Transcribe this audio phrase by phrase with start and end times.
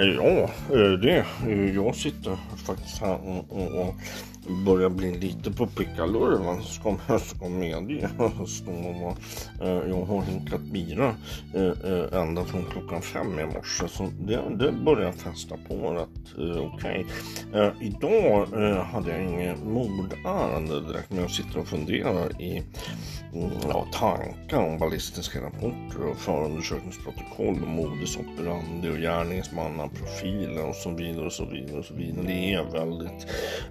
[0.00, 1.24] Ja, eh, det.
[1.48, 3.94] Eh, jag sitter faktiskt här och, och, och
[4.48, 8.08] börjar bli lite på pickalurven ska jag ska medge.
[9.60, 11.14] Eh, jag har hinkat bira
[11.54, 16.08] eh, eh, ända från klockan fem i morse så det, det börjar fästa på rätt
[16.58, 17.06] okej.
[17.52, 17.70] Okay.
[17.80, 18.46] Idag
[18.82, 22.62] hade jag inget mordärende direkt men jag sitter och funderar i
[23.34, 30.90] mm, ja, tankar om ballistiska rapporter och förundersökningsprotokoll och modus operandi och gärningsmannaprofiler och så
[30.90, 32.26] vidare och så vidare och så vidare.
[32.26, 33.26] Det är väldigt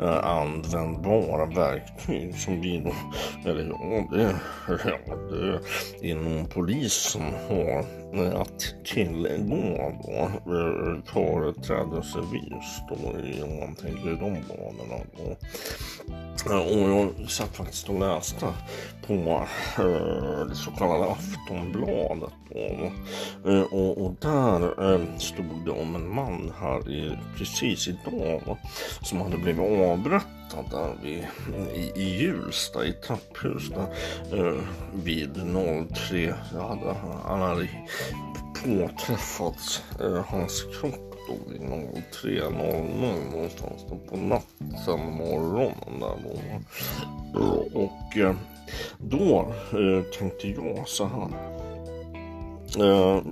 [0.00, 0.06] uh,
[0.54, 2.94] användbara verktyg som vi då,
[3.50, 4.40] eller ja, det,
[5.06, 5.60] ja, det
[6.08, 10.30] inom polisen har att tillgå då
[11.04, 12.94] företrädelsevis då
[13.44, 15.04] om man tänker i de banorna.
[15.16, 15.36] Och,
[16.50, 18.46] eh, och jag satt faktiskt och läste
[19.06, 19.14] på
[19.78, 22.92] eh, det så kallade Aftonbladet då,
[23.50, 28.56] eh, och, och där stod det om en man här i, precis idag
[29.02, 31.24] som hade blivit avrättad där vid,
[31.74, 33.88] i, i Hjulsta i trapphus där,
[34.38, 34.60] eh,
[34.92, 35.34] vid
[35.94, 36.34] 03.
[36.54, 36.94] Ja, hade,
[37.24, 37.68] han hade
[38.64, 46.38] påträffats eh, hans kropp då vid 03.00 någonstans då på natten, morgonen där då.
[47.80, 48.34] Och eh,
[48.98, 51.28] då eh, tänkte jag så här.
[52.78, 53.22] Eh,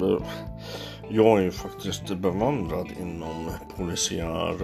[1.09, 4.57] jag är ju faktiskt bevandrad inom polisiär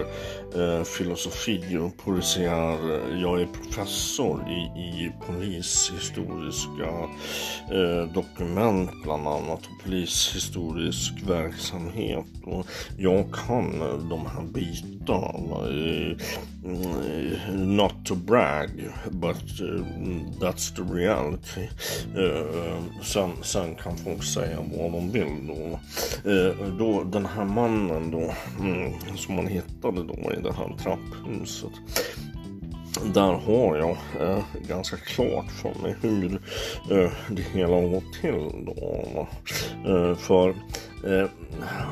[0.55, 2.77] eh, filosofi och polisiär.
[3.21, 6.89] Jag är professor i, i polishistoriska
[7.71, 12.25] eh, dokument bland annat och polishistorisk verksamhet.
[12.45, 12.65] Och
[12.97, 15.55] jag kan de här bitarna.
[15.67, 16.17] Eh,
[16.63, 18.69] Mm, not to brag,
[19.11, 19.83] but uh,
[20.39, 21.69] that's the reality.
[22.17, 25.79] Uh, sen, sen kan folk säga vad de vill då.
[26.29, 31.71] Uh, då den här mannen då, mm, som man hittade då i det här trapphuset.
[33.13, 36.33] Där har jag eh, ganska klart för mig hur
[36.91, 39.27] eh, det hela har gått till då.
[39.85, 40.55] Eh, för
[41.05, 41.27] Eh,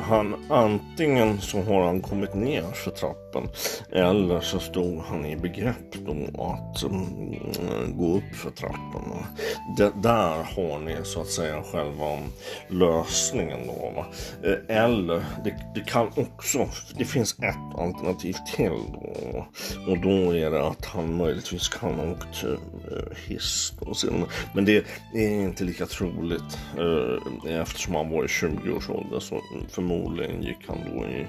[0.07, 3.49] han antingen så har han kommit ner för trappan
[3.91, 9.25] eller så stod han i begrepp då att mm, gå upp för trappan.
[9.77, 12.19] Det, där har ni så att säga själva
[12.67, 13.91] lösningen då.
[13.95, 14.05] Va?
[14.43, 19.45] Eh, eller det, det, kan också, det finns ett alternativ till då.
[19.87, 23.93] Och då är det att han möjligtvis kan ha åkt eh, hiss då.
[24.53, 28.27] Men det är inte lika troligt eh, eftersom han var i
[28.97, 31.27] 20-årsåldern så förmodligen gick han då i,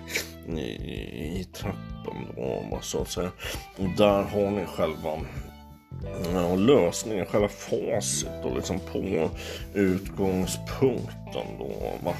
[0.60, 3.30] i, i trappen då, så att säga.
[3.76, 5.18] Och där har ni själva
[6.34, 9.30] ja, lösningen, själva facit och liksom på
[9.74, 11.72] utgångspunkten då.
[12.04, 12.14] Va?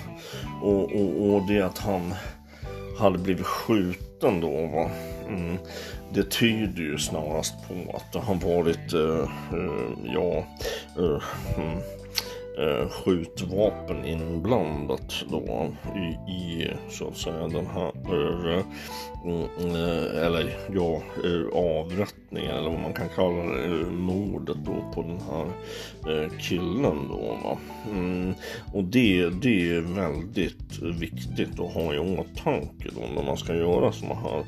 [0.63, 2.15] Och, och, och det att han
[2.99, 4.67] hade blivit skjuten då.
[4.67, 4.91] Va?
[5.29, 5.57] Mm.
[6.13, 10.45] Det tyder ju snarast på att det har varit, uh, uh, ja,
[10.99, 11.23] uh,
[11.57, 11.79] mm
[12.59, 18.63] eh, skjutvapen inblandat då i, i så att säga den här eh,
[19.25, 24.93] mm, eh eller ja, eh, avrättningen eller vad man kan kalla det, eh, mordet då
[24.95, 25.49] på den här
[26.39, 27.39] killen då.
[27.45, 27.59] Va?
[27.91, 28.35] Mm,
[28.75, 33.93] och det, det är väldigt viktigt att ha i åtanke då när man ska göra
[33.93, 34.45] sådana här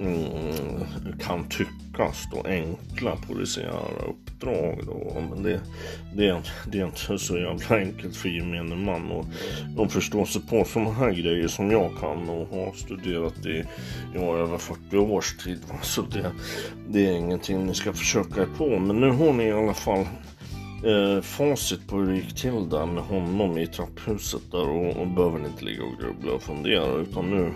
[0.00, 0.84] mm,
[1.20, 5.22] kan tyckas då enkla polisiära uppdrag då.
[5.30, 5.60] Men det,
[6.14, 9.26] det, det är inte så jävla enkelt för gemene man
[9.76, 13.64] och förstå sig på sådana här grejer som jag kan och har studerat i
[14.14, 15.60] ja, över 40 års tid.
[15.82, 16.32] Så det,
[16.88, 18.78] det är ingenting ni ska försöka er på.
[18.78, 20.06] Men nu har ni i alla fall
[20.84, 25.06] eh, facit på hur det gick till där med honom i trapphuset där och, och
[25.06, 27.52] behöver inte ligga och grubbla och fundera utan nu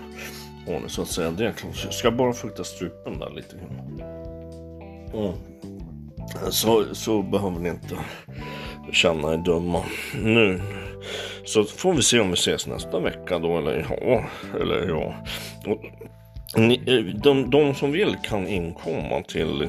[0.67, 1.53] har ni så att säga det.
[1.57, 1.83] klart.
[1.83, 4.01] Jag ska bara fukta strupen där lite grann.
[5.13, 5.33] Mm.
[6.49, 7.95] Så, så behöver ni inte
[8.91, 9.83] känna er dumma.
[10.15, 10.61] Nu
[11.47, 14.25] så får vi se om vi ses nästa vecka då eller ja,
[14.61, 15.15] eller ja.
[15.65, 15.81] Och,
[16.59, 19.61] ni, eh, de, de som vill kan inkomma till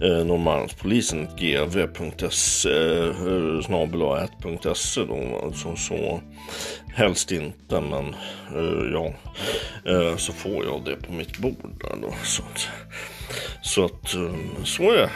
[0.00, 4.14] eh, Norrmalmspolisen gv.se eh, snabel då
[5.44, 6.20] alltså så
[6.94, 8.14] helst inte men
[8.54, 9.12] eh, ja
[9.86, 12.68] eh, så får jag det på mitt bord där då så att
[13.62, 15.10] så att eh, så är det.